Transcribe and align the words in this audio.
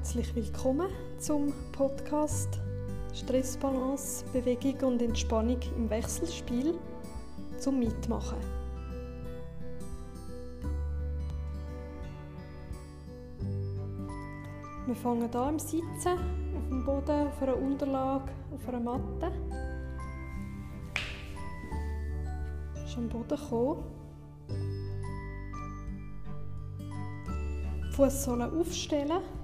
Herzlich 0.00 0.34
willkommen 0.34 0.88
zum 1.18 1.52
Podcast 1.72 2.58
Stressbalance, 3.12 4.24
Bewegung 4.32 4.94
und 4.94 5.02
Entspannung 5.02 5.58
im 5.76 5.90
Wechselspiel 5.90 6.74
zum 7.58 7.78
Mitmachen. 7.80 8.38
Wir 14.86 14.96
fangen 14.96 15.34
an 15.34 15.48
im 15.50 15.58
Sitzen, 15.58 16.14
auf 16.56 16.68
dem 16.70 16.82
Boden, 16.82 17.26
auf 17.26 17.42
einer 17.42 17.58
Unterlage, 17.58 18.32
auf 18.54 18.68
einer 18.68 18.80
Matte. 18.80 19.30
Schon 22.86 23.02
am 23.02 23.08
Boden 23.10 23.28
gekommen. 23.28 23.84
Fußsohlen 27.92 28.58
aufstellen. 28.58 29.39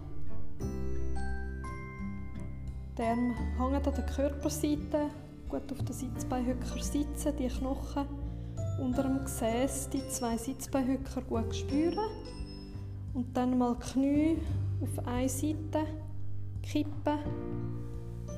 Arme 2.98 3.34
hängen 3.58 3.74
an 3.74 3.82
der 3.82 4.06
Körperseite, 4.06 5.10
gut 5.48 5.70
auf 5.70 5.82
der 5.84 5.94
Sitzbeinhöcker 5.94 6.82
sitzen, 6.82 7.36
die 7.38 7.48
Knochen 7.48 8.06
unter 8.80 9.02
dem 9.02 9.24
Gesäß, 9.24 9.90
die 9.90 10.06
zwei 10.08 10.36
Sitzbeinhöcker 10.36 11.22
gut 11.22 11.54
spüren. 11.54 12.10
Und 13.14 13.36
dann 13.36 13.58
mal 13.58 13.76
Knie 13.78 14.38
auf 14.80 15.06
eine 15.06 15.28
Seite 15.28 15.86
kippen, 16.62 17.18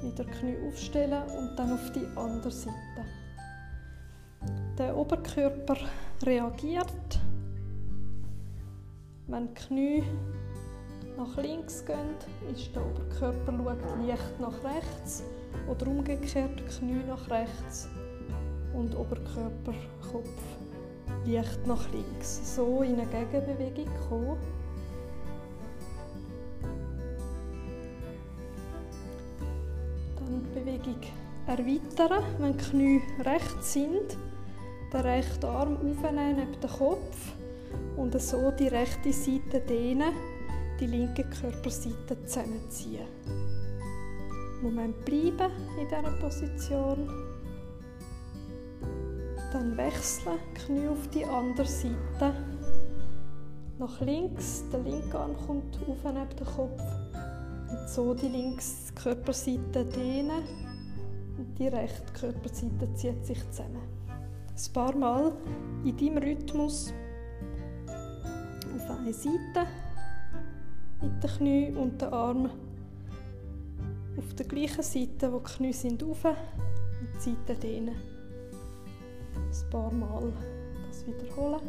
wieder 0.02 0.24
Knie 0.24 0.56
aufstellen 0.68 1.22
und 1.38 1.56
dann 1.56 1.72
auf 1.72 1.92
die 1.92 2.06
andere 2.16 2.50
Seite. 2.50 3.04
Der 4.78 4.96
Oberkörper 4.96 5.76
reagiert 6.22 7.20
wenn 9.28 9.48
die 9.48 9.54
Knie 9.54 10.02
nach 11.18 11.36
links 11.36 11.84
gehen, 11.84 12.14
ist 12.54 12.74
der 12.74 12.86
Oberkörper 12.86 13.52
schaut 13.52 14.06
leicht 14.06 14.40
nach 14.40 14.54
rechts 14.62 15.24
oder 15.68 15.88
umgekehrt 15.88 16.62
Knie 16.78 17.02
nach 17.08 17.28
rechts 17.28 17.88
und 18.72 18.94
Oberkörper, 18.96 19.74
Kopf 20.12 20.28
leicht 21.26 21.66
nach 21.66 21.90
links. 21.90 22.54
So 22.54 22.82
in 22.82 23.00
eine 23.00 23.06
Gegenbewegung 23.06 23.92
kommen. 24.08 24.38
Dann 30.16 30.42
die 30.44 30.60
Bewegung 30.60 31.00
erweitern, 31.48 32.24
wenn 32.38 32.56
die 32.56 32.64
Knie 32.64 33.02
rechts 33.24 33.72
sind. 33.72 34.16
Den 34.92 35.00
rechten 35.00 35.46
Arm 35.46 35.76
aufnehmen 35.76 36.36
neben 36.36 36.60
den 36.60 36.70
Kopf 36.70 37.32
und 37.96 38.18
so 38.22 38.52
die 38.52 38.68
rechte 38.68 39.12
Seite 39.12 39.60
dehnen, 39.60 40.14
die 40.80 40.86
linke 40.86 41.24
Körperseite 41.24 42.24
zusammenziehen. 42.24 43.06
Moment 44.62 45.04
bleiben 45.04 45.52
in 45.78 45.88
dieser 45.88 46.10
Position. 46.18 47.08
Dann 49.52 49.76
wechseln, 49.76 50.38
Knie 50.54 50.88
auf 50.88 51.08
die 51.08 51.24
andere 51.24 51.66
Seite. 51.66 52.34
Nach 53.78 54.00
links, 54.00 54.64
der 54.72 54.80
linke 54.80 55.18
Arm 55.18 55.36
kommt 55.46 55.78
auf 55.86 56.04
neben 56.04 56.36
den 56.36 56.46
Kopf. 56.46 56.82
Und 57.70 57.88
so 57.88 58.14
die 58.14 58.28
linke 58.28 58.62
Körperseite 58.94 59.84
dehnen 59.84 60.42
und 61.38 61.58
die 61.58 61.68
rechte 61.68 62.12
Körperseite 62.12 62.92
zieht 62.94 63.24
sich 63.24 63.38
zusammen. 63.50 63.82
Ein 64.08 64.72
paar 64.72 64.96
Mal 64.96 65.32
in 65.84 65.96
deinem 65.96 66.18
Rhythmus 66.18 66.92
auf 68.74 68.90
eine 68.90 69.12
Seite 69.12 69.66
mit 71.08 71.22
den 71.22 71.30
Knien 71.30 71.76
und 71.76 72.00
den 72.00 72.12
Armen 72.12 72.50
auf 74.16 74.34
der 74.34 74.46
gleichen 74.46 74.82
Seite, 74.82 75.32
wo 75.32 75.38
die 75.38 75.52
Knie 75.52 75.72
sind, 75.72 76.02
auf 76.02 76.24
und 76.24 76.34
die 77.14 77.30
Seite 77.30 77.54
dehnen. 77.60 77.94
Ein 79.34 79.70
paar 79.70 79.92
Mal 79.92 80.32
das 80.88 81.06
wiederholen. 81.06 81.60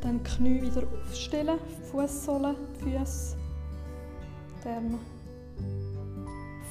Dann 0.00 0.18
die 0.18 0.30
Knie 0.30 0.62
wieder 0.62 0.86
aufstellen, 0.86 1.58
Fußsohlen, 1.90 2.56
Füße, 2.78 3.36
die 4.64 5.19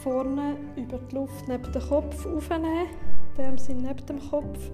vorne 0.04 0.56
über 0.76 0.98
die 0.98 1.16
Luft 1.16 1.48
neben 1.48 1.72
den 1.72 1.82
Kopf 1.82 2.26
aufnehmen. 2.26 2.88
Die 3.38 3.42
Arme 3.42 3.58
sind 3.58 3.84
neben 3.84 4.06
dem 4.06 4.20
Kopf. 4.30 4.70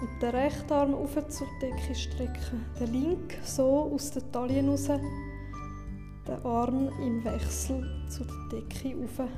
Und 0.00 0.22
den 0.22 0.30
rechten 0.30 0.72
Arm 0.72 0.94
auf 0.94 1.14
zur 1.28 1.46
Decke 1.60 1.94
strecken. 1.94 2.64
Den 2.78 2.92
linken 2.92 3.44
so 3.44 3.92
aus 3.94 4.10
der 4.10 4.30
Taille 4.32 4.66
raus. 4.66 4.86
Den 4.86 6.44
Arm 6.44 6.90
im 7.00 7.24
Wechsel 7.24 7.88
zu 8.08 8.24
der 8.24 8.60
Decke 8.60 8.96
auf. 9.04 9.28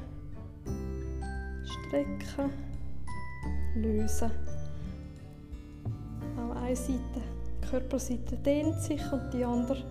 Strecken. 1.64 2.50
Lösen. 3.76 4.30
Auch 6.38 6.56
eine 6.56 6.76
Seite, 6.76 6.98
die 7.62 7.66
Körperseite 7.68 8.36
dehnt 8.36 8.80
sich 8.80 9.02
und 9.12 9.30
die 9.32 9.44
andere 9.44 9.82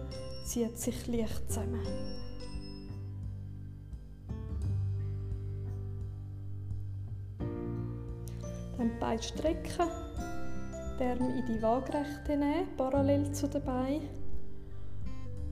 zieht 0.46 0.78
sich 0.78 1.08
leicht 1.08 1.52
zusammen. 1.52 1.82
Beine 9.14 9.22
strecken, 9.22 9.90
die 11.00 11.04
Arme 11.04 11.38
in 11.38 11.46
die 11.46 11.62
Waagrechte 11.62 12.36
nehmen, 12.36 12.68
parallel 12.76 13.32
zu 13.32 13.48
den 13.48 13.64
Beinen. 13.64 14.10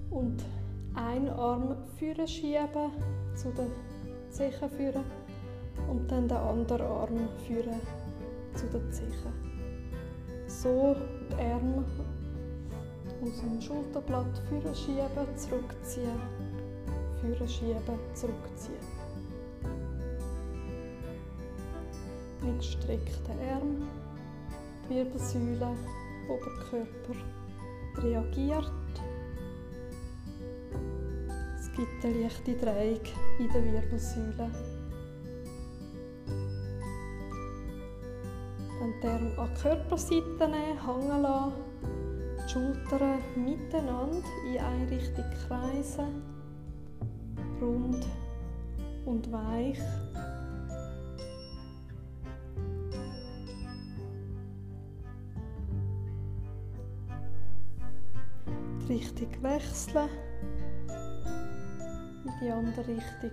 Und 0.09 0.43
einen 0.95 1.29
Arm 1.29 1.75
führen 1.97 2.27
schieben, 2.27 2.91
zu 3.35 3.49
den 3.51 3.71
Zehen 4.31 4.69
führen. 4.75 5.03
Und 5.89 6.11
dann 6.11 6.27
den 6.27 6.37
anderen 6.37 6.87
Arm 6.87 7.29
führen 7.45 7.79
zu 8.55 8.65
den 8.65 8.91
Zehen. 8.91 9.13
So 10.47 10.95
die 11.29 11.35
Arme 11.35 11.85
aus 13.21 13.41
dem 13.41 13.61
Schulterblatt 13.61 14.41
führen 14.49 14.75
schieben, 14.75 15.37
zurückziehen, 15.37 16.19
führen 17.21 17.47
schieben, 17.47 17.99
zurückziehen. 18.15 18.90
Mit 22.51 22.59
gestreckten 22.59 23.35
Armen, 23.53 23.87
die 24.89 24.95
Wirbelsäule, 24.95 25.75
Oberkörper 26.27 27.15
reagiert. 27.97 28.71
Es 31.59 31.71
gibt 31.73 32.05
eine 32.05 32.23
leichte 32.23 32.53
Drehung 32.55 32.99
in 33.39 33.47
der 33.49 33.63
Wirbelsäule. 33.63 34.51
Dann 38.79 38.93
die 39.01 39.07
Arme 39.07 39.37
an 39.37 39.49
die 39.55 39.61
Körperseite 39.61 40.47
nehmen, 40.47 40.85
hängen 40.85 41.21
lassen, 41.21 41.53
die 42.37 42.51
Schultern 42.51 43.19
miteinander 43.35 44.27
in 44.47 44.59
eine 44.59 44.91
Richtung 44.91 45.25
kreisen, 45.47 46.21
rund 47.61 48.05
und 49.05 49.31
weich. 49.31 49.79
Richtung 59.01 59.41
wechseln, 59.41 60.09
in 62.23 62.31
die 62.39 62.51
andere 62.51 62.87
Richtung 62.87 63.31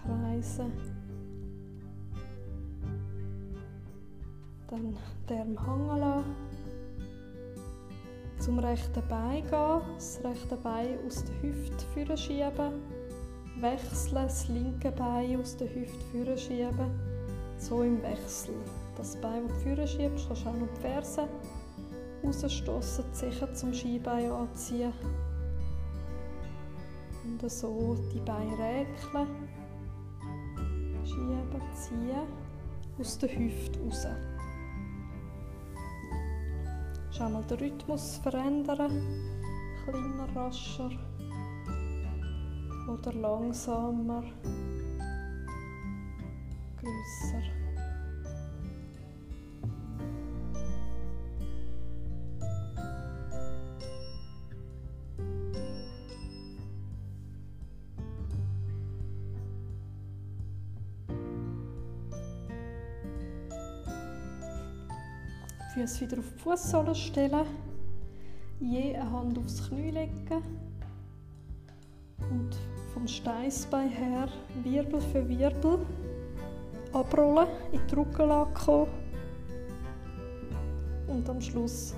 kreisen. 0.00 0.72
Dann 4.70 4.96
den 5.28 5.58
Arm 5.58 5.90
hängen 5.90 5.98
lassen. 5.98 6.36
Zum 8.38 8.58
rechten 8.58 9.02
Bein 9.08 9.42
gehen, 9.42 9.80
das 9.94 10.20
rechte 10.24 10.56
Bein 10.56 10.98
aus 11.06 11.22
der 11.24 11.42
Hüfte 11.42 12.16
schieben. 12.16 12.72
Wechseln, 13.60 14.14
das 14.14 14.48
linke 14.48 14.90
Bein 14.90 15.38
aus 15.38 15.54
der 15.58 15.68
Hüfte 15.68 16.38
schieben. 16.38 16.90
So 17.58 17.82
im 17.82 18.02
Wechsel. 18.02 18.54
Das 18.96 19.16
Bein, 19.16 19.48
das 19.48 19.64
du 19.64 19.86
schiebst, 19.86 20.28
kannst 20.28 20.44
du 20.46 20.48
auch 20.48 20.54
noch 20.54 20.68
die 20.76 20.80
Ferse 20.80 21.28
rausstoßen, 22.24 23.04
die 23.08 23.12
Zeche 23.12 23.52
zum 23.52 23.72
Skibein 23.72 24.30
anziehen. 24.30 24.92
Und 27.24 27.50
so 27.50 27.96
die 28.12 28.20
Beine 28.20 28.52
räkeln, 28.52 29.28
schieben, 31.04 31.62
ziehen, 31.74 32.26
aus 32.98 33.18
der 33.18 33.28
Hüfte 33.30 33.80
raus. 33.80 34.06
Schau 37.10 37.28
mal 37.30 37.44
den 37.44 37.58
Rhythmus 37.58 38.16
verändern, 38.18 39.02
kleiner, 39.84 40.28
rascher 40.34 40.90
oder 42.88 43.12
langsamer, 43.12 44.24
grösser. 46.76 47.63
Füße 65.74 66.02
wieder 66.02 66.18
auf 66.18 66.32
die 66.32 66.38
Fußsohle 66.38 66.94
stellen. 66.94 67.46
Je 68.60 68.94
eine 68.94 69.10
Hand 69.10 69.36
aufs 69.36 69.68
Knie 69.68 69.90
legen. 69.90 70.42
Und 72.30 72.56
vom 72.92 73.08
Steißbein 73.08 73.88
her 73.88 74.28
Wirbel 74.62 75.00
für 75.00 75.28
Wirbel 75.28 75.84
abrollen, 76.92 77.48
in 77.72 77.80
die 77.88 77.94
Rückenlage 77.96 78.54
kommen. 78.54 78.86
Und 81.08 81.28
am 81.28 81.40
Schluss 81.40 81.92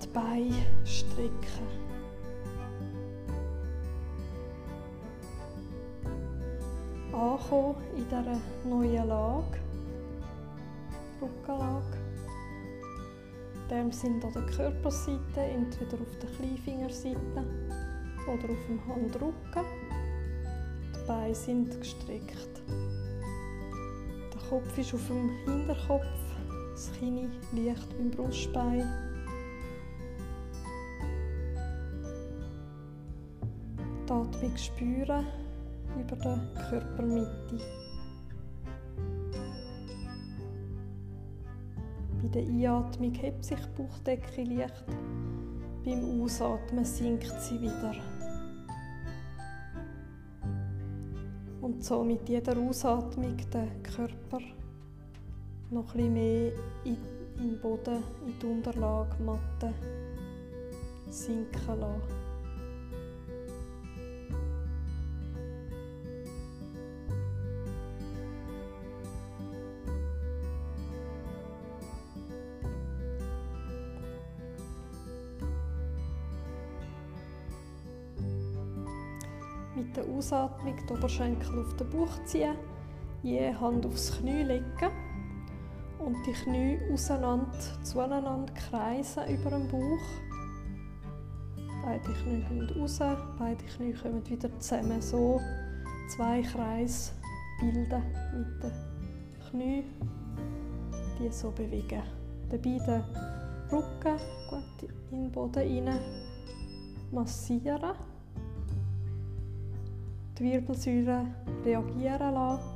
die 0.00 0.06
Beine 0.06 0.54
strecken. 0.84 1.66
Ankommen 7.12 7.74
in 7.96 8.04
dieser 8.04 8.38
neuen 8.64 9.08
Lage, 9.08 9.58
Rückenlage. 11.20 12.03
Dem 13.70 13.90
sind 13.90 14.22
an 14.24 14.32
der 14.32 14.46
Körperseite, 14.46 15.40
entweder 15.40 15.94
auf 15.94 16.18
der 16.20 16.30
Kleinfingerseite 16.30 17.44
oder 18.26 18.52
auf 18.52 18.66
dem 18.68 18.86
Handrücken. 18.86 19.64
Die 20.94 21.06
Beine 21.08 21.34
sind 21.34 21.80
gestreckt. 21.80 22.62
Der 24.32 24.48
Kopf 24.50 24.78
ist 24.78 24.92
auf 24.94 25.06
dem 25.06 25.30
Hinterkopf, 25.44 26.04
das 26.72 26.92
Kinn 26.98 27.30
liegt 27.52 27.88
beim 27.96 28.10
Brustbein. 28.10 28.86
Die 34.06 34.12
Atmung 34.12 34.56
spüren 34.56 35.26
über 35.98 36.16
der 36.16 36.38
Körpermitte. 36.68 37.83
Der 42.34 42.42
Einatmung 42.42 43.14
hebt 43.14 43.44
sich 43.44 43.58
die 43.58 43.82
Bauchdecke 43.82 44.42
leicht, 44.42 44.84
beim 45.84 46.20
Ausatmen 46.20 46.84
sinkt 46.84 47.40
sie 47.40 47.60
wieder. 47.60 47.94
Und 51.60 51.84
so 51.84 52.02
mit 52.02 52.28
jeder 52.28 52.58
Ausatmung 52.58 53.36
den 53.36 53.82
Körper 53.82 54.40
noch 55.70 55.94
ein 55.94 56.12
mehr 56.12 56.52
in, 56.84 56.96
den 57.38 57.58
Boden, 57.60 58.02
in 58.26 58.38
die 58.40 58.46
Unterlage, 58.46 59.22
Matte 59.22 59.72
sinken 61.08 61.80
lassen. 61.80 62.33
Der 79.96 80.04
Ausatmung 80.08 80.74
die 80.88 80.92
Oberschenkel 80.92 81.60
auf 81.60 81.76
den 81.76 81.90
Bauch 81.90 82.24
ziehen, 82.24 82.54
je 83.22 83.54
Hand 83.54 83.86
aufs 83.86 84.18
Knie 84.18 84.42
legen 84.42 84.90
und 85.98 86.16
die 86.26 86.32
Knie 86.32 86.78
auseinander, 86.92 87.50
zueinander 87.82 88.52
kreisen 88.54 89.24
über 89.28 89.50
dem 89.50 89.68
Bauch. 89.68 90.06
Beide 91.84 92.12
Knie 92.22 92.44
gehen 92.48 92.80
raus, 92.80 92.98
beide 93.38 93.64
Knie 93.76 93.92
kommen 93.92 94.26
wieder 94.28 94.48
zusammen. 94.58 95.00
So 95.02 95.40
zwei 96.08 96.42
Kreise 96.42 97.12
bilden 97.60 98.02
mit 98.32 98.62
den 98.62 98.72
Knie, 99.50 99.84
die 101.18 101.30
so 101.30 101.50
bewegen. 101.50 102.02
Dabei 102.50 102.78
den 102.78 103.04
Rücken 103.70 104.18
gut 104.50 104.90
in 105.10 105.22
den 105.22 105.32
Boden 105.32 105.88
rein 105.88 105.98
massieren 107.10 107.94
die 110.38 110.44
Wirbelsäule 110.44 111.26
reagieren 111.64 112.34
lassen. 112.34 112.70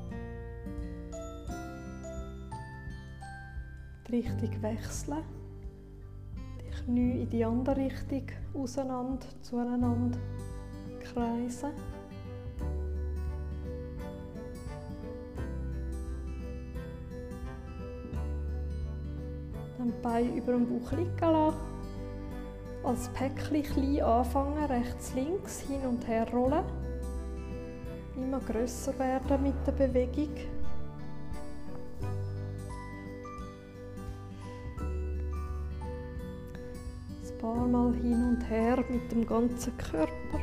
Die 4.06 4.16
Richtung 4.16 4.62
wechseln. 4.62 5.24
Die 6.60 6.70
Knie 6.70 7.22
in 7.22 7.30
die 7.30 7.44
andere 7.44 7.76
Richtung 7.76 8.26
auseinander, 8.54 9.26
zueinander 9.42 10.18
kreisen. 11.00 11.72
Dann 19.76 19.88
die 19.88 20.02
Beine 20.02 20.36
über 20.36 20.52
dem 20.52 20.66
Bauch 20.66 20.92
liegen 20.92 21.18
lassen. 21.20 21.58
Als 22.84 23.08
Päckchen 23.08 23.62
klein 23.64 24.00
anfangen, 24.02 24.64
rechts, 24.64 25.12
links, 25.14 25.60
hin 25.60 25.84
und 25.86 26.06
her 26.06 26.26
rollen 26.32 26.64
immer 28.18 28.40
größer 28.40 28.98
werden 28.98 29.42
mit 29.42 29.54
der 29.66 29.72
Bewegung. 29.72 30.34
Ein 37.22 37.38
paar 37.40 37.66
Mal 37.66 37.94
hin 37.94 38.36
und 38.36 38.50
her 38.50 38.84
mit 38.88 39.10
dem 39.12 39.26
ganzen 39.26 39.76
Körper. 39.78 40.40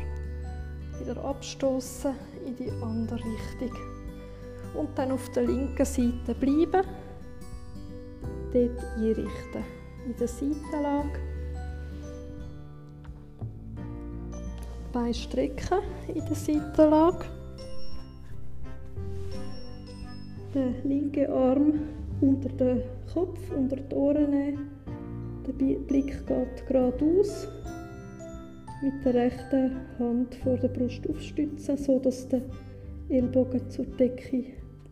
Wieder 1.00 1.24
abstoßen 1.24 2.14
in 2.46 2.56
die 2.56 2.72
andere 2.82 3.20
Richtung. 3.20 3.78
Und 4.74 4.98
dann 4.98 5.12
auf 5.12 5.30
der 5.32 5.44
linken 5.44 5.86
Seite 5.86 6.34
bleiben. 6.40 6.88
Dort 8.54 8.84
einrichten. 8.98 9.64
In 10.06 10.16
der 10.18 10.28
Seitenlage. 10.28 11.20
Beine 14.94 15.14
strecken 15.14 15.80
in 16.08 16.26
der 16.26 16.36
Seitenlage. 16.36 17.26
Den 20.56 20.76
linken 20.84 21.30
Arm 21.30 21.74
unter 22.22 22.50
den 22.50 22.82
Kopf, 23.14 23.40
unter 23.56 23.76
die 23.76 23.96
Ohren 23.96 24.30
nehmen. 24.30 24.70
Der 25.46 25.54
Blick 25.54 26.26
geht 26.26 26.68
geradeaus. 26.68 27.48
Mit 28.82 29.06
der 29.06 29.14
rechten 29.14 29.72
Hand 30.00 30.36
vor 30.36 30.58
der 30.58 30.70
Brust 30.70 31.08
aufstützen, 31.10 31.78
sodass 31.78 32.28
der 32.30 32.42
Ellbogen 33.10 33.70
zur 33.70 33.86
Decke 33.86 34.46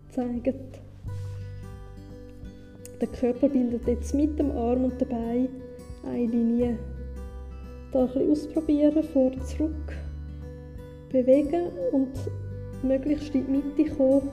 zeigt. 0.10 0.82
Der 3.02 3.08
Körper 3.08 3.50
bildet 3.50 3.88
jetzt 3.88 4.14
mit 4.14 4.38
dem 4.40 4.52
Arm 4.52 4.86
und 4.86 5.00
dem 5.02 5.10
Bein 5.10 5.48
eine 6.06 6.26
Linie. 6.26 6.78
Da 7.92 8.02
ein 8.02 8.08
bisschen 8.08 8.32
ausprobieren, 8.32 9.04
vor, 9.04 9.32
zurück, 9.46 9.94
bewegen 11.10 11.68
und 11.92 12.12
möglichst 12.84 13.36
in 13.36 13.46
die 13.46 13.52
Mitte 13.52 13.96
kommen 13.96 14.30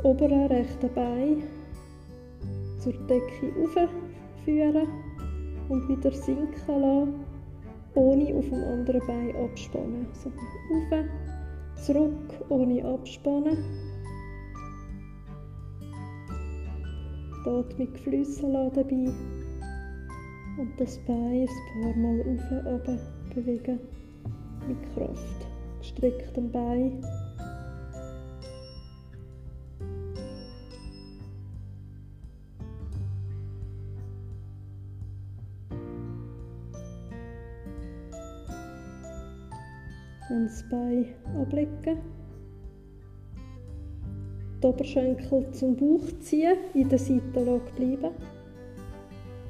das 0.00 0.04
obere 0.04 0.50
rechte 0.50 0.88
Bein 0.88 1.42
zur 2.78 2.92
Decke 2.92 3.52
aufführen 3.62 4.88
und 5.68 5.88
wieder 5.88 6.10
sinken 6.12 6.80
lassen, 6.80 7.14
ohne 7.94 8.34
auf 8.34 8.48
dem 8.48 8.64
anderen 8.64 9.06
Bein 9.06 9.36
abspannen. 9.36 10.06
Also 10.08 10.30
auf, 10.30 11.04
zurück, 11.82 12.44
ohne 12.48 12.84
abspannen. 12.84 13.58
Die 17.44 17.48
Atmung 17.48 17.94
fließen 17.94 18.52
lassen 18.52 18.74
dabei 18.74 19.12
und 20.58 20.72
das 20.78 20.98
Bein 21.06 21.46
ein 21.48 21.82
paar 21.82 21.96
Mal 21.96 22.20
auf, 22.20 22.66
runter 22.66 22.98
bewegen 23.34 23.80
mit 24.66 24.94
Kraft. 24.94 25.46
Gestrecktem 25.80 26.50
Bein. 26.50 27.02
Das 40.30 40.62
Bein 40.68 41.06
ablegen. 41.42 41.98
Die 44.62 44.66
Oberschenkel 44.66 45.50
zum 45.50 45.74
Bauch 45.74 46.06
ziehen, 46.20 46.56
in 46.72 46.88
der 46.88 47.00
Seitenlage 47.00 47.72
bleiben. 47.74 48.14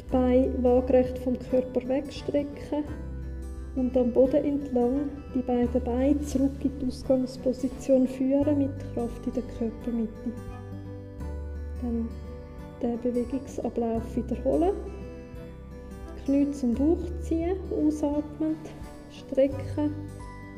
Die 0.00 0.10
Beine 0.10 0.50
waagerecht 0.62 1.18
vom 1.18 1.38
Körper 1.38 1.87
wegstrecken 1.87 2.84
und 3.76 3.94
am 3.94 4.10
Boden 4.10 4.42
entlang 4.42 5.10
die 5.34 5.42
beiden 5.42 5.84
Beine 5.84 6.18
zurück 6.22 6.64
in 6.64 6.70
die 6.78 6.87
Ausgangsposition 6.87 8.08
führen 8.08 8.56
mit 8.56 8.94
Kraft 8.94 9.26
in 9.26 9.34
der 9.34 9.42
Körpermitte. 9.58 10.32
Dann 11.82 12.08
den 12.80 12.99
Bewegungsablauf 13.00 14.16
wiederholen. 14.16 14.72
Knie 16.25 16.50
zum 16.52 16.72
Bauch 16.72 17.04
ziehen, 17.20 17.58
ausatmend, 17.70 18.70
strecken 19.10 19.92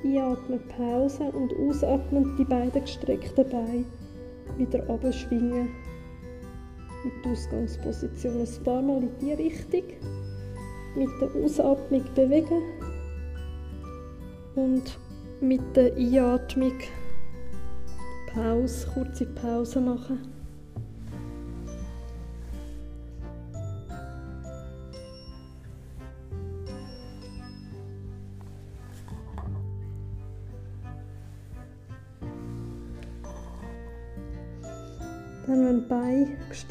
Einatmen 0.04 0.60
Pause 0.76 1.24
und 1.24 1.52
ausatmen 1.54 2.36
die 2.36 2.44
beiden 2.44 2.80
gestreckten 2.80 3.48
Beine 3.48 3.84
wieder 4.56 4.88
abschwingen 4.88 5.68
in 7.04 7.10
die 7.24 7.28
Ausgangsposition. 7.28 8.40
Ein 8.40 8.64
paar 8.64 8.82
Mal 8.82 9.02
in 9.02 9.18
die 9.20 9.32
Richtung. 9.32 9.84
Mit 10.94 11.08
der 11.20 11.42
Ausatmung 11.42 12.04
bewegen 12.14 12.62
und 14.54 14.98
mit 15.40 15.62
der 15.74 15.94
Einatmung 15.96 16.74
Pause, 18.32 18.86
kurze 18.92 19.26
Pause 19.26 19.80
machen. 19.80 20.31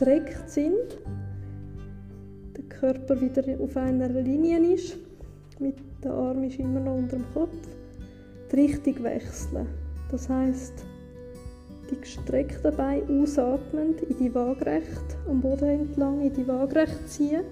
Gestreckt 0.01 0.49
sind, 0.49 0.97
der 2.57 2.63
Körper 2.69 3.21
wieder 3.21 3.43
auf 3.61 3.77
einer 3.77 4.09
Linie 4.09 4.73
ist, 4.73 4.97
mit 5.59 5.75
der 6.03 6.11
Arm 6.11 6.43
ist 6.43 6.57
immer 6.57 6.79
noch 6.79 6.95
unter 6.95 7.17
dem 7.17 7.25
Kopf, 7.35 7.55
die 8.51 8.61
Richtung 8.61 9.03
wechseln. 9.03 9.67
Das 10.09 10.27
heißt, 10.27 10.73
die 11.91 12.01
gestreckten 12.01 12.75
Beine 12.75 13.03
ausatmend 13.21 14.01
in 14.01 14.17
die 14.17 14.33
Waagrecht, 14.33 15.17
am 15.29 15.39
Boden 15.39 15.69
entlang 15.69 16.21
in 16.21 16.33
die 16.33 16.47
Waagrecht 16.47 17.07
ziehen, 17.07 17.43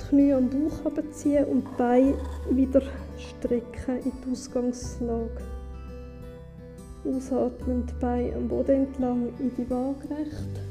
die 0.00 0.06
Knie 0.10 0.32
am 0.34 0.48
Bauch 0.48 0.86
abziehen 0.86 1.44
und 1.46 1.64
die 1.64 1.76
Beine 1.76 2.14
wieder 2.52 2.82
strecken 3.16 3.98
in 4.04 4.12
die 4.24 4.30
Ausgangslage. 4.30 5.42
Ausatmend 7.04 7.98
Beine 7.98 8.36
am 8.36 8.46
Boden 8.46 8.86
entlang 8.86 9.32
in 9.40 9.50
die 9.56 9.68
Waagrecht. 9.68 10.67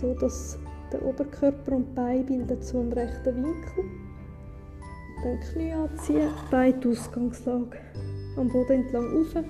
So 0.00 0.12
dass 0.12 0.58
der 0.92 1.02
Oberkörper 1.02 1.72
und 1.72 1.88
die 1.88 1.94
Beine 1.94 2.22
bilden 2.24 2.60
zu 2.60 2.78
einem 2.78 2.92
rechten 2.92 3.42
Winkel. 3.42 3.84
Dann 5.24 5.40
Knie 5.40 5.72
anziehen, 5.72 6.28
Beine 6.50 6.78
die 6.78 6.88
Ausgangslage. 6.88 7.78
Am 8.36 8.48
Boden 8.48 8.84
entlang 8.84 9.06
rauf, 9.16 9.44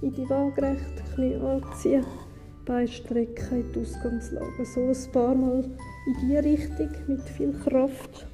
in 0.00 0.12
die 0.12 0.30
Waagrecht, 0.30 1.14
Knie 1.14 1.36
anziehen, 1.36 2.02
Beine 2.64 2.88
strecken 2.88 3.60
in 3.60 3.72
die 3.74 3.80
Ausgangslage. 3.80 4.64
So 4.64 4.80
ein 4.80 5.12
paar 5.12 5.34
Mal 5.34 5.64
in 6.06 6.14
diese 6.22 6.44
Richtung 6.44 6.88
mit 7.06 7.20
viel 7.20 7.52
Kraft 7.52 8.26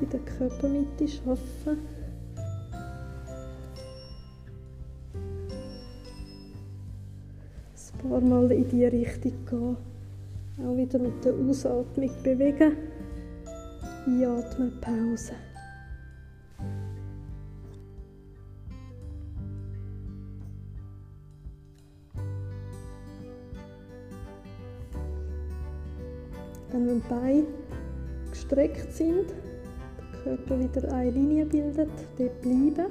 in 0.00 0.08
der 0.08 0.20
Körpermitte 0.20 1.06
arbeiten. 1.26 1.80
Ein 7.92 8.08
paar 8.08 8.20
Mal 8.20 8.52
in 8.52 8.68
diese 8.68 8.92
Richtung 8.92 9.32
gehen. 9.50 9.95
Auch 10.58 10.74
wieder 10.74 10.98
mit 10.98 11.22
der 11.22 11.34
Ausatmung 11.34 12.10
bewegen. 12.22 12.76
Einatmen, 14.06 14.80
Pause. 14.80 15.34
Dann, 26.72 26.86
wenn 26.88 27.02
die 27.02 27.08
Beine 27.08 27.44
gestreckt 28.30 28.92
sind, 28.92 29.34
der 29.98 30.20
Körper 30.22 30.58
wieder 30.58 30.92
eine 30.92 31.10
Linie 31.10 31.44
bildet, 31.44 31.90
dort 32.16 32.40
bleiben. 32.40 32.86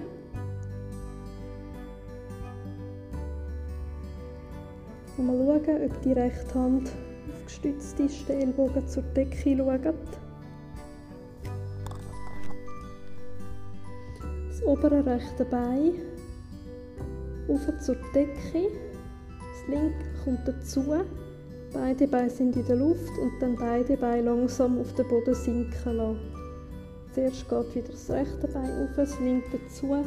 Mal 5.18 5.62
schauen, 5.66 5.86
ob 5.86 6.02
die 6.02 6.12
rechte 6.12 6.54
Hand 6.54 6.92
aufgestützt 7.56 8.00
ist, 8.00 8.30
Ellbogen 8.30 8.88
zur 8.88 9.04
Decke 9.16 9.58
schaut. 9.58 9.96
Das 14.50 14.64
obere 14.64 15.06
rechte 15.06 15.46
Bein 15.46 15.94
auf 17.48 17.80
zur 17.80 17.96
Decke, 18.14 18.70
das 19.40 19.68
linke 19.68 19.94
kommt 20.24 20.48
dazu, 20.48 20.84
beide 21.74 22.08
Beine 22.08 22.30
sind 22.30 22.56
in 22.56 22.66
der 22.66 22.78
Luft 22.78 23.12
und 23.22 23.34
dann 23.40 23.56
beide 23.56 23.96
Beine 23.98 24.24
langsam 24.24 24.80
auf 24.80 24.94
den 24.94 25.08
Boden 25.08 25.36
sinken 25.36 25.98
lassen. 25.98 26.20
Zuerst 27.14 27.48
geht 27.48 27.76
wieder 27.76 27.92
das 27.92 28.10
rechte 28.10 28.48
Bein 28.48 28.84
auf, 28.84 28.96
das 28.96 29.20
linke 29.20 29.60
dazu, 29.60 30.04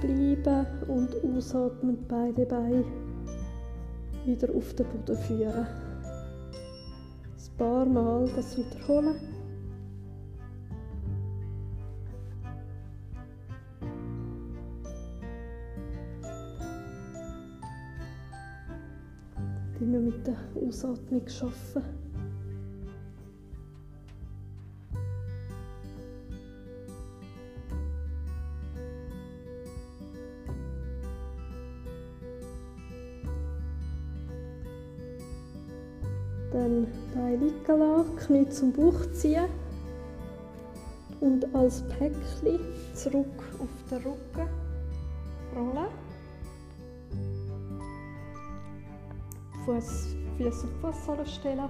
bleiben 0.00 0.66
und 0.88 1.36
ausatmen 1.36 1.98
beide 2.08 2.46
Beine 2.46 2.84
wieder 4.24 4.54
auf 4.54 4.72
den 4.74 4.86
Boden 4.86 5.16
führen. 5.18 5.83
Ein 7.54 7.58
paar 7.58 7.84
Mal 7.86 8.28
das 8.34 8.58
wiederholen. 8.58 9.14
Immer 19.80 19.98
mit 20.00 20.26
der 20.26 20.36
Ausatmung 20.56 21.22
arbeiten. 21.40 22.13
Dann 36.64 36.86
Beine 37.14 37.36
liegen 37.36 37.78
lassen, 37.78 38.16
Knie 38.16 38.48
zum 38.48 38.72
Bauch 38.72 38.98
ziehen 39.12 39.44
und 41.20 41.54
als 41.54 41.86
Päckchen 41.88 42.58
zurück 42.94 43.42
auf 43.58 43.68
den 43.90 43.98
Rücken 43.98 44.48
rollen. 45.54 45.88
Fuß, 49.66 50.16
Füße 50.38 50.66
auf 50.80 50.94
Fußsohlen 50.94 51.26
stellen, 51.26 51.68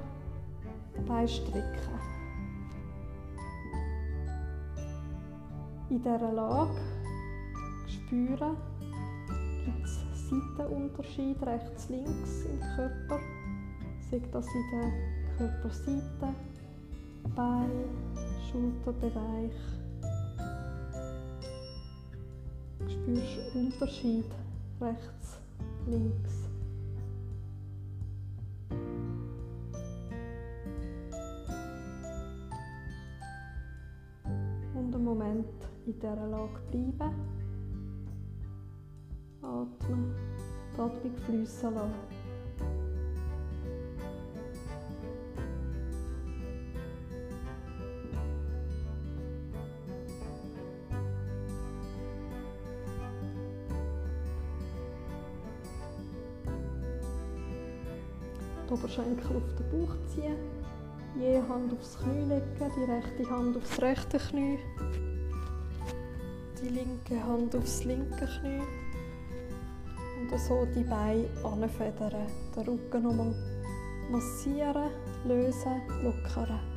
Beine 1.08 1.26
strecken. 1.26 1.98
In 5.90 5.98
dieser 5.98 6.32
Lage 6.32 6.70
spüren, 7.88 8.56
gibt 9.64 9.84
es 9.84 10.30
Seitenunterschied 10.30 11.42
rechts, 11.42 11.88
links 11.88 12.44
im 12.44 12.60
Körper 12.76 13.18
sei 14.14 14.28
das 14.30 14.46
in 14.54 14.64
der 14.70 14.92
Körperseite, 15.36 16.34
Bein, 17.34 17.70
Schulterbereich. 18.48 19.52
Du 22.78 22.88
spürst 22.88 23.54
Unterschied 23.56 24.26
rechts, 24.80 25.38
links. 25.86 26.48
Und 34.74 34.94
einen 34.94 35.04
Moment 35.04 35.46
in 35.86 35.94
dieser 35.94 36.14
Lage 36.14 36.60
bleiben. 36.70 37.14
Atmen, 39.42 40.14
die 40.76 40.80
Atmung 40.80 41.16
fließen 41.26 41.74
lassen. 41.74 42.13
Oberschenkel 58.94 59.36
auf 59.36 59.54
den 59.58 59.70
Bauch 59.70 59.94
ziehen, 60.06 60.36
je 61.18 61.40
Hand 61.48 61.72
aufs 61.72 61.98
Knie 61.98 62.24
legen, 62.28 62.44
die 62.76 62.84
rechte 62.84 63.30
Hand 63.30 63.56
aufs 63.56 63.82
rechte 63.82 64.18
Knie, 64.18 64.58
die 66.62 66.68
linke 66.68 67.26
Hand 67.26 67.56
aufs 67.56 67.84
linke 67.84 68.28
Knie. 68.40 68.62
Und 70.20 70.38
so 70.38 70.64
die 70.76 70.84
Beine 70.84 71.28
anfedern, 71.42 72.26
den 72.56 72.62
Rücken 72.62 73.02
nochmal 73.02 73.34
massieren, 74.10 74.90
lösen, 75.24 75.82
lockern. 76.02 76.73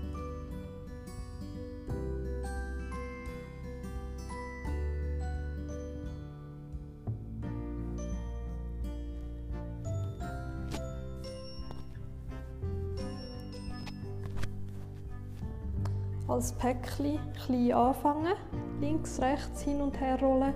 Als 16.28 16.52
Päckchen 16.54 17.20
klein 17.46 17.72
anfangen. 17.72 18.36
Links, 18.80 19.20
rechts, 19.22 19.62
hin 19.62 19.82
und 19.82 20.00
her 20.00 20.20
rollen. 20.20 20.54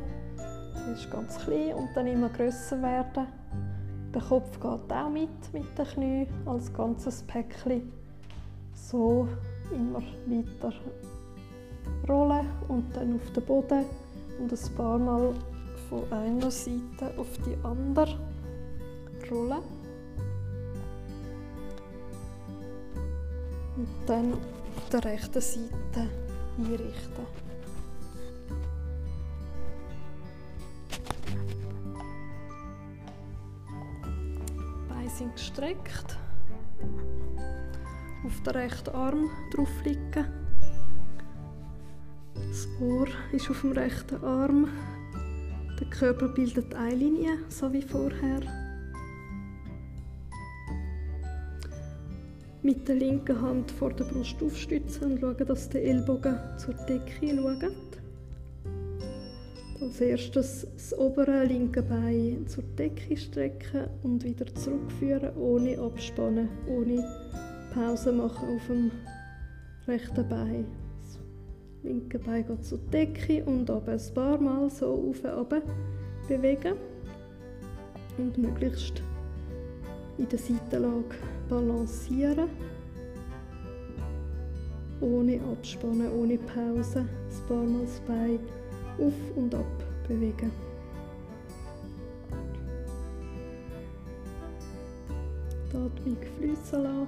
Zuerst 0.73 1.11
ganz 1.11 1.37
klein 1.39 1.73
und 1.75 1.89
dann 1.95 2.07
immer 2.07 2.29
grösser 2.29 2.81
werden. 2.81 3.27
Der 4.13 4.21
Kopf 4.21 4.59
geht 4.59 4.93
auch 4.93 5.09
mit, 5.09 5.29
mit 5.53 5.77
den 5.77 5.85
Knien, 5.85 6.27
als 6.45 6.73
ganzes 6.73 7.23
Päckchen. 7.23 7.91
So 8.73 9.27
immer 9.73 10.01
weiter 10.27 10.73
rollen 12.09 12.47
und 12.67 12.95
dann 12.95 13.15
auf 13.15 13.31
den 13.31 13.45
Boden 13.45 13.85
und 14.39 14.51
ein 14.51 14.75
paar 14.75 14.97
Mal 14.97 15.33
von 15.89 16.11
einer 16.11 16.51
Seite 16.51 17.17
auf 17.17 17.27
die 17.45 17.55
andere 17.63 18.17
rollen. 19.29 19.61
Und 23.77 23.87
dann 24.05 24.33
auf 24.77 24.89
der 24.89 25.03
rechten 25.03 25.41
Seite 25.41 26.09
einrichten. 26.57 27.25
Beine 34.89 35.09
sind 35.09 35.33
gestreckt. 35.35 36.17
Auf 38.25 38.43
den 38.43 38.53
rechten 38.53 38.95
Arm 38.95 39.29
drauf 39.53 39.69
liegen. 39.83 40.25
Das 42.35 42.67
Ohr 42.79 43.07
ist 43.31 43.49
auf 43.49 43.61
dem 43.61 43.71
rechten 43.71 44.23
Arm. 44.23 44.67
Der 45.79 45.89
Körper 45.89 46.27
bildet 46.27 46.75
eine 46.75 46.95
Linie, 46.95 47.39
so 47.49 47.71
wie 47.73 47.81
vorher. 47.81 48.60
Mit 52.63 52.87
der 52.87 52.95
linken 52.95 53.41
Hand 53.41 53.71
vor 53.71 53.91
der 53.91 54.03
Brust 54.03 54.35
aufstützen 54.43 55.13
und 55.13 55.19
schauen, 55.19 55.47
dass 55.47 55.67
der 55.69 55.83
Ellbogen 55.83 56.37
zur 56.57 56.75
Decke 56.75 57.35
schaut. 57.35 57.81
Als 59.81 59.99
erstes 59.99 60.67
das 60.71 60.95
obere 60.99 61.43
linke 61.45 61.81
Bein 61.81 62.45
zur 62.45 62.63
Decke 62.77 63.17
strecken 63.17 63.87
und 64.03 64.23
wieder 64.23 64.45
zurückführen, 64.53 65.35
ohne 65.37 65.79
abspannen, 65.79 66.49
ohne 66.67 67.03
Pause 67.73 68.11
machen 68.11 68.55
auf 68.55 68.67
dem 68.67 68.91
rechten 69.87 70.29
Bein. 70.29 70.67
Das 71.01 71.19
linke 71.81 72.19
Bein 72.19 72.45
geht 72.45 72.63
zur 72.63 72.77
Decke 72.93 73.43
und 73.43 73.71
aber 73.71 73.93
ein 73.93 74.13
paar 74.13 74.39
Mal 74.39 74.69
so 74.69 75.09
auf 75.09 75.23
und 75.25 75.63
bewegen 76.27 76.75
und 78.19 78.37
möglichst 78.37 79.01
in 80.19 80.29
der 80.29 80.37
Seitenlage 80.37 81.15
balancieren. 81.51 82.50
Ohne 85.01 85.41
abspannen, 85.51 86.10
ohne 86.13 86.38
Pause. 86.38 87.00
Ein 87.00 87.48
paar 87.48 87.63
Mal 87.63 87.81
das 87.81 88.00
Bein 88.01 88.39
auf 88.98 89.13
und 89.36 89.53
ab 89.53 89.65
bewegen. 90.08 90.51
Die 95.72 95.77
Atmung 95.77 96.17
fließen 96.38 96.84
lassen. 96.84 97.08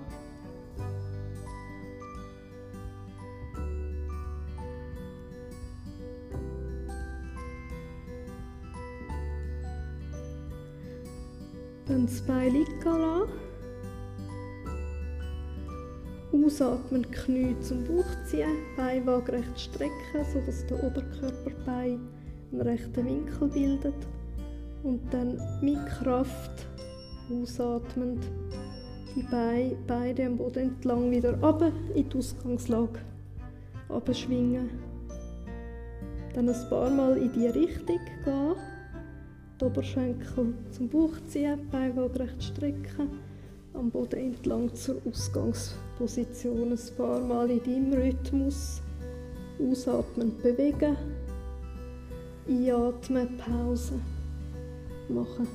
Dann 11.86 12.06
das 12.08 12.22
Bein 12.22 12.54
liegen 12.54 12.82
lassen. 12.84 13.43
Ausatmen, 16.44 17.10
Knie 17.12 17.56
zum 17.62 17.84
Bauch 17.84 18.06
ziehen, 18.26 18.58
Bein 18.76 19.06
waagerecht 19.06 19.60
strecken, 19.60 20.26
sodass 20.34 20.66
der 20.66 20.84
Oberkörperbein 20.84 22.00
einen 22.52 22.62
rechten 22.62 23.06
Winkel 23.06 23.48
bildet. 23.48 24.08
Und 24.84 25.02
dann 25.14 25.40
mit 25.62 25.86
Kraft 25.86 26.68
ausatmend 27.32 28.26
die 29.16 29.24
Beine 29.24 29.76
beide 29.88 30.26
am 30.26 30.38
Boden 30.38 30.72
entlang 30.72 31.12
wieder 31.12 31.40
runter 31.40 31.72
in 31.96 32.10
die 32.10 32.18
Ausgangslage 32.18 33.00
abschwingen. 33.90 34.70
Dann 36.34 36.50
ein 36.50 36.70
paar 36.70 36.90
Mal 36.90 37.18
in 37.18 37.32
die 37.32 37.48
Richtung 37.48 38.00
gehen. 38.26 38.56
Die 39.62 39.66
Oberschenkel 39.66 40.54
zum 40.72 40.90
Bauch 40.90 41.14
ziehen, 41.28 41.60
Beine 41.72 41.96
waagerecht 41.96 42.44
strecken 42.44 43.10
am 43.74 43.90
Boden 43.90 44.20
entlang 44.20 44.74
zur 44.76 45.02
Ausgangsposition. 46.00 46.72
Ein 46.72 46.98
paar 46.98 47.20
Mal 47.20 47.52
in 47.52 47.64
deinem 47.64 47.94
Rhythmus. 47.94 48.82
Ausatmen, 49.60 50.38
bewegen. 50.42 50.98
Einatmen, 52.48 53.38
Pause 53.38 54.00
machen. 55.08 55.48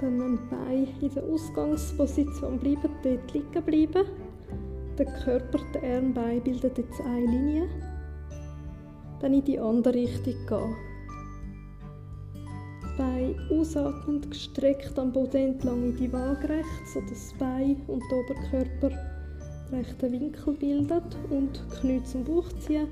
Dann 0.00 0.20
am 0.20 0.38
Bein 0.50 0.88
in 1.00 1.14
der 1.14 1.22
Ausgangsposition 1.22 2.58
bleiben, 2.58 2.90
dort 3.04 3.32
liegen 3.32 3.62
bleiben. 3.62 4.31
Der 4.98 5.06
Körper, 5.06 5.58
der 5.72 5.96
Armbein 5.96 6.42
bildet 6.42 6.76
jetzt 6.76 7.00
eine 7.00 7.26
Linie. 7.26 7.68
Dann 9.20 9.32
in 9.32 9.44
die 9.44 9.58
andere 9.58 9.94
Richtung 9.94 10.34
gehen. 10.46 10.76
Bein 12.98 13.34
ausatmend 13.50 14.30
gestreckt 14.30 14.98
am 14.98 15.12
Boden 15.12 15.54
entlang 15.54 15.82
in 15.82 15.96
die 15.96 16.12
Waagerecht, 16.12 16.86
sodass 16.92 17.30
das 17.30 17.34
Bein 17.38 17.76
und 17.86 18.02
der 18.10 18.18
Oberkörper 18.18 18.90
rechten 19.72 20.12
Winkel 20.12 20.52
bildet 20.54 21.16
und 21.30 21.62
Knie 21.80 22.02
zum 22.04 22.24
Bauch 22.24 22.48
ziehen. 22.60 22.88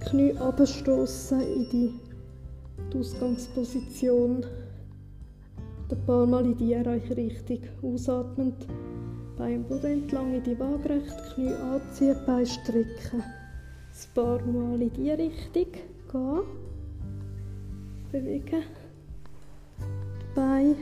Knie 0.00 0.32
abstoßen 0.38 1.40
in 1.40 1.68
die, 1.70 1.92
die 2.92 2.98
Ausgangsposition. 2.98 4.46
Ein 5.90 6.06
paar 6.06 6.26
Mal 6.26 6.46
in 6.46 6.56
die 6.56 6.74
Richtung 6.74 7.60
ausatmend 7.82 8.66
beim 9.36 9.64
Boden 9.64 10.02
entlang 10.02 10.34
in 10.34 10.42
die 10.42 10.58
Waagrechte, 10.58 11.34
Knie 11.34 11.52
anziehen, 11.52 12.16
Bein 12.26 12.46
strecken. 12.46 13.22
Ein 13.22 14.14
paar 14.14 14.42
Mal 14.42 14.82
in 14.82 14.92
die 14.92 15.10
Richtung 15.10 15.66
gehen. 16.10 16.42
Bewegen. 18.12 18.62
Bein 20.34 20.76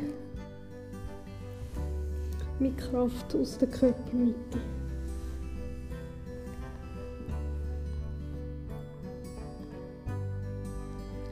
mit 2.58 2.78
Kraft 2.78 3.34
aus 3.34 3.58
der 3.58 3.68
Körpermitte. 3.68 4.58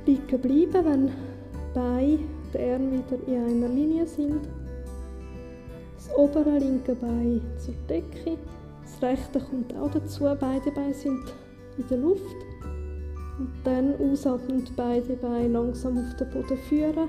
Liegen 0.07 0.41
bleiben, 0.41 0.85
wenn 0.85 1.11
Bein 1.75 2.19
und 2.53 2.61
Arme 2.61 2.93
wieder 2.93 3.29
in 3.29 3.65
einer 3.65 3.69
Linie 3.69 4.07
sind 4.07 4.49
das 6.13 6.19
obere 6.19 6.59
linke 6.59 6.95
Bein 6.95 7.41
zur 7.59 7.75
Decke, 7.89 8.39
das 8.83 9.03
rechte 9.03 9.41
kommt 9.41 9.75
auch 9.77 9.91
dazu, 9.91 10.25
beide 10.39 10.71
Beine 10.71 10.95
sind 10.95 11.33
in 11.79 11.87
der 11.89 11.99
Luft. 11.99 12.37
Und 13.39 13.51
dann 13.65 13.95
ausatmend 13.97 14.75
beide 14.77 15.15
Beine 15.15 15.49
langsam 15.49 15.99
auf 15.99 16.17
den 16.17 16.31
Boden 16.31 16.59
führen. 16.69 17.09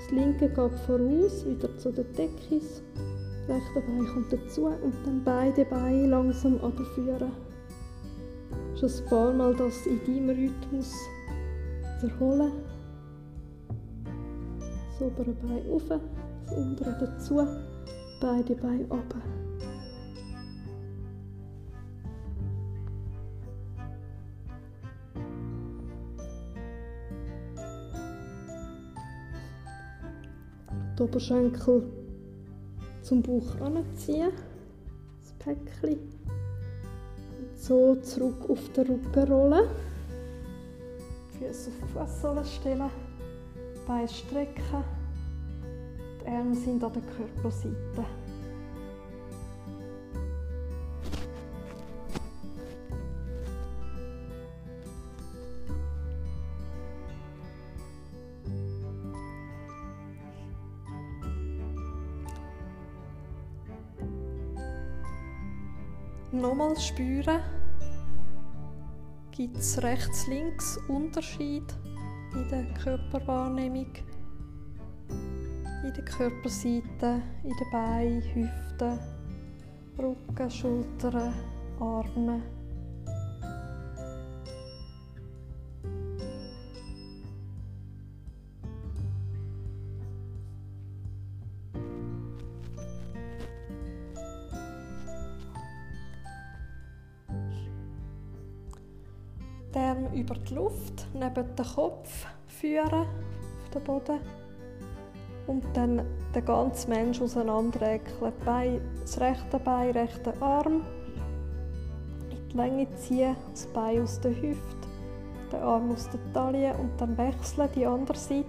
Das 0.00 0.10
linke 0.12 0.48
geht 0.48 0.78
voraus, 0.86 1.44
wieder 1.44 1.76
zu 1.76 1.90
der 1.90 2.04
Decke. 2.04 2.60
Das 2.60 3.56
rechte 3.56 3.80
Bein 3.86 4.06
kommt 4.06 4.32
dazu 4.32 4.66
und 4.66 4.94
dann 5.04 5.22
beide 5.24 5.64
Beine 5.64 6.06
langsam 6.06 6.56
abführen. 6.60 7.32
Schon 8.78 8.90
ein 8.90 9.04
paar 9.08 9.32
Mal 9.32 9.54
das 9.54 9.86
in 9.86 10.00
deinem 10.06 10.30
Rhythmus 10.30 10.92
wiederholen. 12.00 12.52
Das 14.90 15.02
obere 15.02 15.32
Bein 15.32 15.70
auf, 15.70 15.82
das 15.88 16.56
untere 16.56 16.96
dazu 17.00 17.40
beide 18.20 18.54
Beine 18.54 18.84
oben. 18.84 19.22
Die 30.96 31.02
Oberschenkel 31.02 31.82
zum 33.02 33.20
Bauch 33.22 33.60
anziehen, 33.60 34.30
das 35.20 35.32
Päckchen. 35.38 35.98
Und 35.98 37.58
so 37.58 37.96
zurück 37.96 38.48
auf 38.48 38.68
den 38.72 38.86
Rücken 38.86 39.32
rollen. 39.32 39.68
Füße 41.38 41.70
auf 41.70 41.76
die 41.80 41.92
Fußsohle 41.92 42.44
stellen, 42.44 42.90
Beine 43.86 44.08
strecken. 44.08 44.84
Die 46.24 46.30
Arme 46.30 46.54
sind 46.54 46.82
an 46.82 46.92
der 46.92 47.02
Körperseite. 47.02 48.04
Nochmal 66.32 66.76
spüren, 66.78 67.40
gibt 69.30 69.56
es 69.58 69.82
rechts-links 69.82 70.78
Unterschied 70.88 71.62
in 72.32 72.48
der 72.48 72.64
Körperwahrnehmung 72.74 73.86
der 75.96 76.04
Körperseite, 76.04 77.22
in 77.42 77.50
den 77.50 77.70
Beinen, 77.70 78.22
Hüften, 78.22 78.98
Rücken, 79.98 80.50
Schultern, 80.50 81.34
Arme. 81.78 82.42
die 99.74 100.20
über 100.20 100.34
die 100.34 100.54
Luft 100.54 101.06
neben 101.12 101.56
den 101.56 101.66
Kopf 101.74 102.26
führen 102.46 102.92
auf 102.92 103.70
den 103.72 103.82
Boden 103.82 104.20
und 105.46 105.64
dann 105.74 106.02
den 106.34 106.44
ganzen 106.44 106.90
Mensch 106.90 107.20
auseinanderrecken. 107.20 108.32
Das 109.00 109.20
rechte 109.20 109.58
Bein, 109.58 109.90
rechte 109.90 110.32
Arm 110.40 110.82
in 112.30 112.48
die 112.48 112.56
Länge 112.56 112.94
ziehen, 112.96 113.36
das 113.50 113.66
Bein 113.66 114.02
aus 114.02 114.20
der 114.20 114.32
Hüfte, 114.32 114.88
den 115.52 115.60
Arm 115.60 115.90
aus 115.90 116.08
der 116.10 116.32
Taille 116.32 116.74
und 116.76 116.90
dann 116.98 117.16
wechseln 117.18 117.68
die 117.74 117.86
andere 117.86 118.18
Seite. 118.18 118.46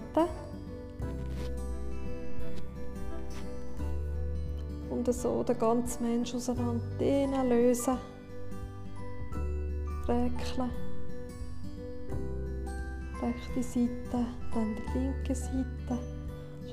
Und 4.89 5.13
so 5.13 5.43
den 5.43 5.59
ganzen 5.59 6.03
Mensch 6.03 6.33
auseinander 6.33 7.43
lösen, 7.43 7.97
räkeln 10.07 10.71
rechte 13.21 13.63
Seite, 13.63 14.25
dann 14.53 14.75
die 14.75 14.99
linke 14.99 15.35
Seite. 15.35 16.14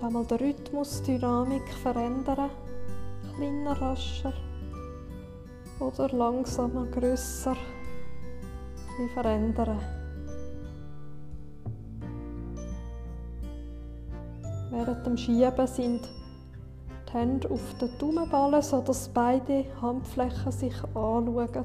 Schau 0.02 0.10
mal 0.10 0.24
den 0.24 0.38
Rhythmus, 0.38 1.00
die 1.02 1.16
Dynamik 1.16 1.72
verändern. 1.80 2.50
Kleiner, 3.36 3.80
rascher 3.80 4.32
oder 5.78 6.08
langsamer, 6.08 6.86
grösser. 6.86 7.54
Wie 8.98 9.08
verändern. 9.10 9.78
Während 14.72 15.06
dem 15.06 15.16
Schieben 15.16 15.66
sind 15.68 16.00
die 17.08 17.12
Hände 17.12 17.48
auf 17.48 17.78
den 17.80 17.96
Daumenballen, 18.00 18.60
sodass 18.60 19.08
beide 19.08 19.66
Handflächen 19.80 20.50
sich 20.50 20.74
anschauen. 20.82 21.64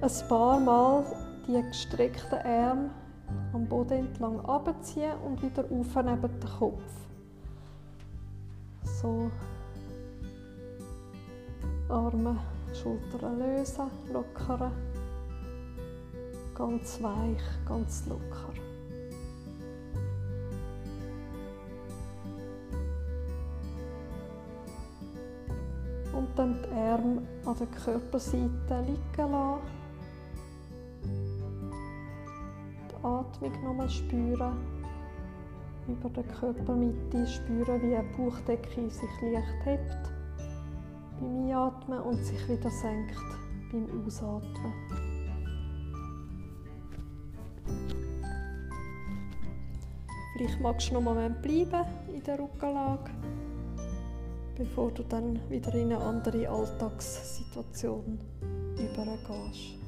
ein 0.00 0.28
paar 0.28 0.58
Mal 0.58 1.04
die 1.46 1.60
gestreckten 1.60 2.38
Arme 2.38 3.03
am 3.52 3.66
Boden 3.66 4.06
entlang 4.06 4.40
abziehen 4.40 5.12
und 5.24 5.42
wieder 5.42 5.64
auf 5.64 5.94
neben 5.94 6.40
den 6.40 6.50
Kopf. 6.58 6.82
So. 8.84 9.30
Arme, 11.88 12.36
Schultern 12.72 13.38
lösen, 13.38 13.90
lockern. 14.12 14.72
Ganz 16.54 17.02
weich, 17.02 17.42
ganz 17.66 18.06
locker. 18.06 18.52
Und 26.12 26.28
dann 26.36 26.62
die 26.62 26.74
Arme 26.74 27.22
an 27.44 27.56
der 27.58 27.66
Körperseite 27.66 28.80
liegen 28.86 29.30
lassen. 29.30 29.83
Atmung 33.34 33.64
nochmal 33.64 33.90
spüren. 33.90 34.56
Über 35.88 36.08
der 36.10 36.24
Körpermitte 36.24 37.26
spüren, 37.26 37.82
wie 37.82 37.94
die 37.94 38.16
Bauchdecke 38.16 38.88
sich 38.88 39.20
leicht 39.20 39.64
hebt 39.64 40.10
beim 41.20 41.44
Einatmen 41.44 42.00
und 42.00 42.24
sich 42.24 42.48
wieder 42.48 42.70
senkt 42.70 43.14
beim 43.70 43.86
Ausatmen. 44.06 44.72
Vielleicht 50.36 50.60
magst 50.60 50.90
du 50.90 50.94
noch 50.94 51.00
einen 51.00 51.04
Moment 51.04 51.42
bleiben 51.42 51.84
in 52.12 52.22
der 52.22 52.38
Rückenlage, 52.38 53.10
bevor 54.56 54.90
du 54.90 55.02
dann 55.04 55.38
wieder 55.48 55.74
in 55.74 55.92
eine 55.92 55.98
andere 55.98 56.48
Alltagssituation 56.48 58.18
übergehst. 58.76 59.83